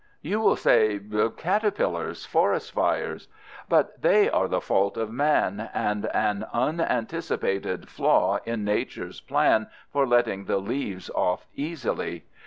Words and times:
You 0.23 0.39
will 0.39 0.55
say, 0.55 0.99
caterpillars, 1.37 2.25
forest 2.25 2.71
fires, 2.71 3.27
but 3.69 4.01
they 4.01 4.31
are 4.31 4.47
the 4.47 4.59
fault 4.59 4.97
of 4.97 5.11
man 5.11 5.69
and 5.75 6.07
an 6.07 6.43
unanticipated 6.51 7.87
flaw 7.87 8.39
in 8.43 8.63
nature's 8.63 9.21
plan 9.21 9.67
for 9.93 10.07
letting 10.07 10.45
the 10.45 10.57
leaves 10.57 11.11
off 11.11 11.45
easily. 11.53 12.23